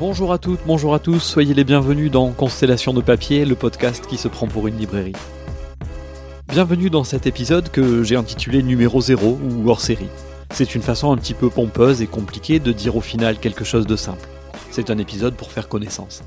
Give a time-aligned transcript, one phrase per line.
[0.00, 4.06] Bonjour à toutes, bonjour à tous, soyez les bienvenus dans Constellation de papier, le podcast
[4.06, 5.12] qui se prend pour une librairie.
[6.48, 10.08] Bienvenue dans cet épisode que j'ai intitulé numéro 0 ou hors série.
[10.52, 13.86] C'est une façon un petit peu pompeuse et compliquée de dire au final quelque chose
[13.86, 14.28] de simple.
[14.70, 16.22] C'est un épisode pour faire connaissance.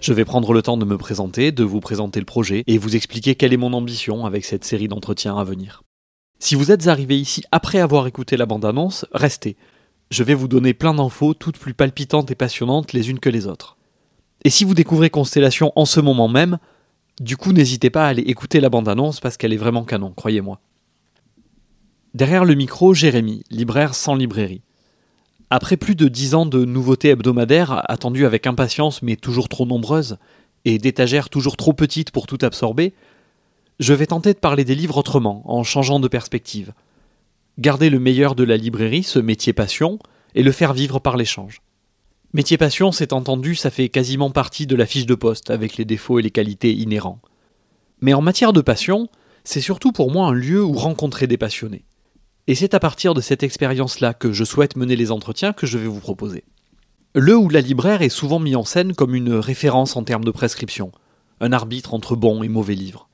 [0.00, 2.96] Je vais prendre le temps de me présenter, de vous présenter le projet et vous
[2.96, 5.82] expliquer quelle est mon ambition avec cette série d'entretiens à venir.
[6.38, 9.56] Si vous êtes arrivé ici après avoir écouté la bande-annonce, restez.
[10.10, 13.46] Je vais vous donner plein d'infos, toutes plus palpitantes et passionnantes les unes que les
[13.46, 13.76] autres.
[14.44, 16.58] Et si vous découvrez Constellation en ce moment même,
[17.20, 20.60] du coup n'hésitez pas à aller écouter la bande-annonce parce qu'elle est vraiment canon, croyez-moi.
[22.14, 24.62] Derrière le micro, Jérémy, libraire sans librairie.
[25.50, 30.18] Après plus de dix ans de nouveautés hebdomadaires, attendues avec impatience mais toujours trop nombreuses,
[30.64, 32.94] et d'étagères toujours trop petites pour tout absorber,
[33.80, 36.72] je vais tenter de parler des livres autrement, en changeant de perspective
[37.58, 39.98] garder le meilleur de la librairie, ce métier passion,
[40.34, 41.62] et le faire vivre par l'échange.
[42.32, 45.84] Métier passion, c'est entendu, ça fait quasiment partie de la fiche de poste, avec les
[45.84, 47.20] défauts et les qualités inhérents.
[48.00, 49.08] Mais en matière de passion,
[49.44, 51.84] c'est surtout pour moi un lieu où rencontrer des passionnés.
[52.46, 55.78] Et c'est à partir de cette expérience-là que je souhaite mener les entretiens que je
[55.78, 56.44] vais vous proposer.
[57.14, 60.30] Le ou la libraire est souvent mis en scène comme une référence en termes de
[60.30, 60.92] prescription,
[61.40, 63.08] un arbitre entre bons et mauvais livres.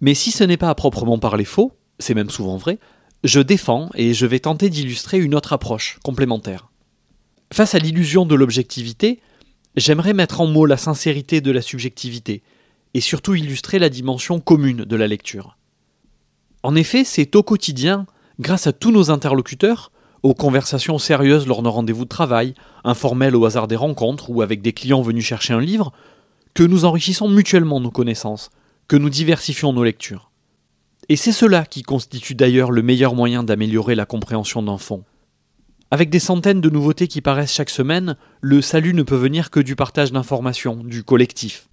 [0.00, 2.78] Mais si ce n'est pas à proprement parler faux, c'est même souvent vrai,
[3.24, 6.68] je défends et je vais tenter d'illustrer une autre approche complémentaire.
[7.52, 9.20] Face à l'illusion de l'objectivité,
[9.76, 12.42] j'aimerais mettre en mots la sincérité de la subjectivité
[12.92, 15.56] et surtout illustrer la dimension commune de la lecture.
[16.62, 18.06] En effet, c'est au quotidien,
[18.40, 19.90] grâce à tous nos interlocuteurs,
[20.22, 24.60] aux conversations sérieuses lors de rendez-vous de travail, informelles au hasard des rencontres ou avec
[24.60, 25.92] des clients venus chercher un livre,
[26.52, 28.50] que nous enrichissons mutuellement nos connaissances,
[28.86, 30.30] que nous diversifions nos lectures.
[31.08, 35.04] Et c'est cela qui constitue d'ailleurs le meilleur moyen d'améliorer la compréhension d'un fond.
[35.90, 39.60] Avec des centaines de nouveautés qui paraissent chaque semaine, le salut ne peut venir que
[39.60, 41.68] du partage d'informations, du collectif.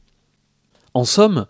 [0.93, 1.47] En somme,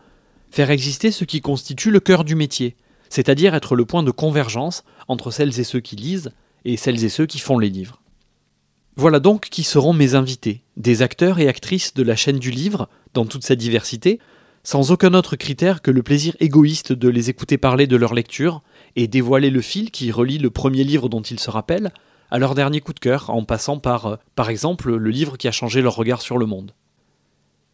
[0.52, 2.76] faire exister ce qui constitue le cœur du métier,
[3.10, 6.32] c'est-à-dire être le point de convergence entre celles et ceux qui lisent
[6.64, 8.02] et celles et ceux qui font les livres.
[8.96, 12.90] Voilà donc qui seront mes invités, des acteurs et actrices de la chaîne du livre,
[13.14, 14.20] dans toute sa diversité,
[14.64, 18.62] sans aucun autre critère que le plaisir égoïste de les écouter parler de leur lecture
[18.96, 21.92] et dévoiler le fil qui relie le premier livre dont ils se rappellent
[22.30, 25.48] à leur dernier coup de cœur en passant par, euh, par exemple, le livre qui
[25.48, 26.74] a changé leur regard sur le monde.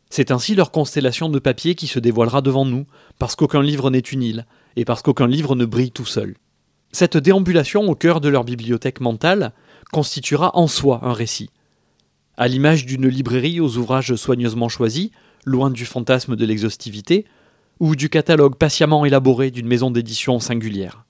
[0.10, 2.86] C'est ainsi leur constellation de papier qui se dévoilera devant nous,
[3.20, 6.36] parce qu'aucun livre n'est une île, et parce qu'aucun livre ne brille tout seul.
[6.92, 9.54] Cette déambulation au cœur de leur bibliothèque mentale
[9.92, 11.50] constituera en soi un récit.
[12.38, 15.12] À l'image d'une librairie aux ouvrages soigneusement choisis,
[15.48, 17.26] loin du fantasme de l'exhaustivité,
[17.80, 21.06] ou du catalogue patiemment élaboré d'une maison d'édition singulière.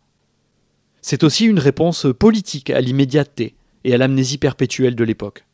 [1.01, 5.45] C'est aussi une réponse politique à l'immédiateté et à l'amnésie perpétuelle de l'époque.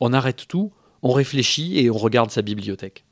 [0.00, 3.04] On arrête tout, on réfléchit et on regarde sa bibliothèque.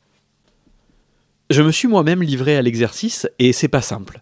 [1.50, 4.20] Je me suis moi-même livré à l'exercice et c'est pas simple.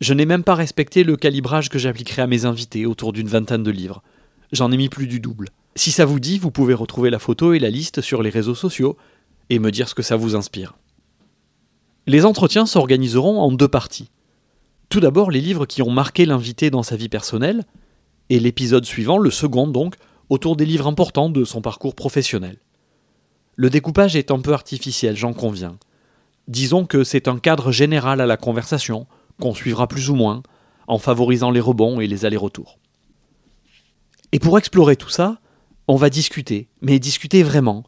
[0.00, 3.62] Je n'ai même pas respecté le calibrage que j'appliquerai à mes invités autour d'une vingtaine
[3.62, 4.02] de livres.
[4.52, 5.48] J'en ai mis plus du double.
[5.76, 8.54] Si ça vous dit, vous pouvez retrouver la photo et la liste sur les réseaux
[8.54, 8.96] sociaux,
[9.50, 10.76] et me dire ce que ça vous inspire.
[12.06, 14.10] Les entretiens s'organiseront en deux parties.
[14.88, 17.64] Tout d'abord les livres qui ont marqué l'invité dans sa vie personnelle,
[18.30, 19.96] et l'épisode suivant, le second donc,
[20.28, 22.58] autour des livres importants de son parcours professionnel.
[23.56, 25.78] Le découpage est un peu artificiel, j'en conviens.
[26.46, 29.06] Disons que c'est un cadre général à la conversation,
[29.40, 30.42] qu'on suivra plus ou moins,
[30.86, 32.78] en favorisant les rebonds et les allers-retours.
[34.32, 35.40] Et pour explorer tout ça,
[35.86, 37.84] on va discuter, mais discuter vraiment,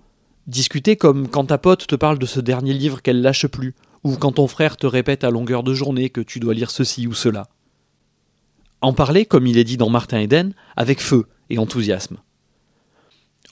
[0.50, 4.16] Discuter comme quand ta pote te parle de ce dernier livre qu'elle lâche plus, ou
[4.16, 7.14] quand ton frère te répète à longueur de journée que tu dois lire ceci ou
[7.14, 7.46] cela.
[8.80, 12.16] En parler, comme il est dit dans Martin Eden, avec feu et enthousiasme.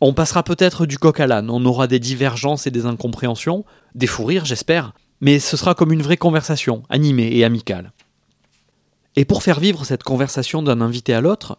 [0.00, 3.64] On passera peut-être du coq à l'âne, on aura des divergences et des incompréhensions,
[3.94, 7.92] des fous rires j'espère, mais ce sera comme une vraie conversation, animée et amicale.
[9.14, 11.58] Et pour faire vivre cette conversation d'un invité à l'autre,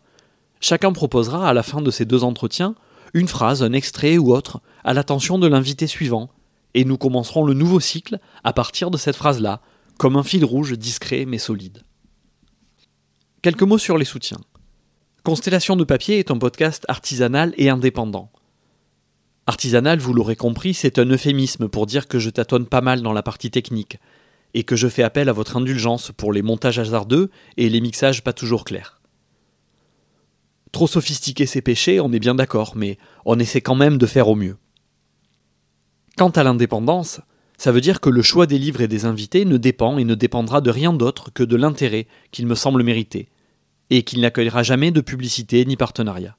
[0.59, 2.75] chacun proposera à la fin de ces deux entretiens
[3.14, 6.29] une phrase, un extrait ou autre, à l'attention de l'invité suivant,
[6.73, 9.61] et nous commencerons le nouveau cycle à partir de cette phrase-là,
[9.97, 11.84] comme un fil rouge discret mais solide.
[13.41, 14.40] Quelques mots sur les soutiens.
[15.23, 18.32] Constellation de papier est un podcast artisanal et indépendant.
[19.47, 23.14] Artisanal, vous l'aurez compris, c'est un euphémisme pour dire que je tâtonne pas mal dans
[23.14, 23.97] la partie technique,
[24.53, 28.23] et que je fais appel à votre indulgence pour les montages hasardeux et les mixages
[28.23, 28.98] pas toujours clairs.
[30.71, 34.27] Trop sophistiquer ses péchés, on est bien d'accord, mais on essaie quand même de faire
[34.27, 34.57] au mieux.
[36.17, 37.21] Quant à l'indépendance,
[37.57, 40.16] ça veut dire que le choix des livres et des invités ne dépend et ne
[40.16, 43.29] dépendra de rien d'autre que de l'intérêt qu'il me semble mériter,
[43.89, 46.37] et qu'il n'accueillera jamais de publicité ni partenariat.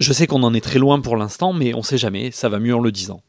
[0.00, 2.58] Je sais qu'on en est très loin pour l'instant, mais on sait jamais, ça va
[2.58, 3.22] mieux en le disant.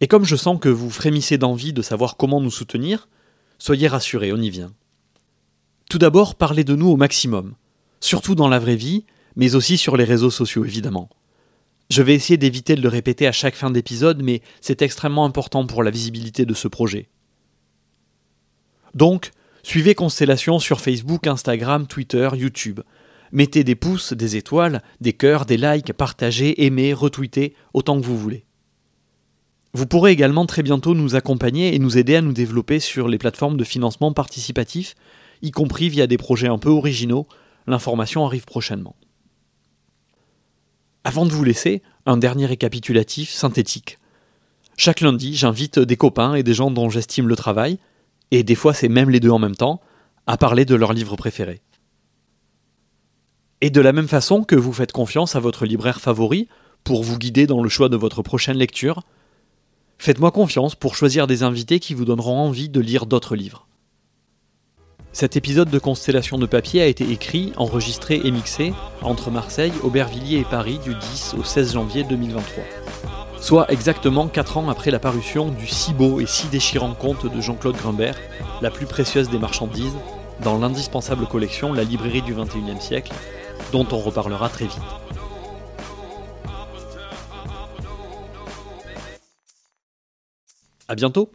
[0.00, 3.08] Et comme je sens que vous frémissez d'envie de savoir comment nous soutenir,
[3.58, 4.72] soyez rassurés, on y vient.
[5.88, 7.54] Tout d'abord, parlez de nous au maximum,
[8.00, 9.04] surtout dans la vraie vie,
[9.36, 11.08] mais aussi sur les réseaux sociaux évidemment.
[11.88, 15.66] Je vais essayer d'éviter de le répéter à chaque fin d'épisode, mais c'est extrêmement important
[15.66, 17.08] pour la visibilité de ce projet.
[18.94, 19.30] Donc,
[19.62, 22.80] suivez Constellation sur Facebook, Instagram, Twitter, YouTube.
[23.32, 28.18] Mettez des pouces, des étoiles, des cœurs, des likes, partagez, aimez, retweetez, autant que vous
[28.18, 28.44] voulez.
[29.72, 33.18] Vous pourrez également très bientôt nous accompagner et nous aider à nous développer sur les
[33.18, 34.94] plateformes de financement participatif,
[35.42, 37.26] y compris via des projets un peu originaux.
[37.66, 38.96] L'information arrive prochainement.
[41.04, 43.98] Avant de vous laisser, un dernier récapitulatif synthétique.
[44.76, 47.78] Chaque lundi, j'invite des copains et des gens dont j'estime le travail,
[48.30, 49.80] et des fois c'est même les deux en même temps,
[50.26, 51.62] à parler de leur livre préféré.
[53.60, 56.48] Et de la même façon que vous faites confiance à votre libraire favori
[56.84, 59.02] pour vous guider dans le choix de votre prochaine lecture,
[59.98, 63.67] faites-moi confiance pour choisir des invités qui vous donneront envie de lire d'autres livres.
[65.12, 68.72] Cet épisode de Constellation de papier a été écrit, enregistré et mixé
[69.02, 72.64] entre Marseille, Aubervilliers et Paris du 10 au 16 janvier 2023.
[73.40, 77.40] Soit exactement 4 ans après la parution du si beau et si déchirant conte de
[77.40, 78.18] Jean-Claude Grimbert,
[78.60, 79.96] la plus précieuse des marchandises,
[80.44, 83.12] dans l'indispensable collection La librairie du XXIe siècle,
[83.72, 84.78] dont on reparlera très vite.
[90.86, 91.30] A bientôt